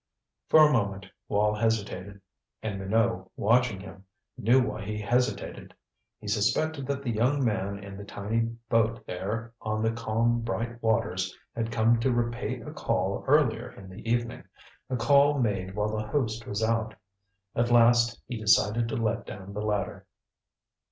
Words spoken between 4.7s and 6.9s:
he hesitated. He suspected